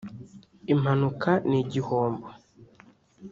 impanuka 0.73 1.31
n’igihombo 1.49 2.27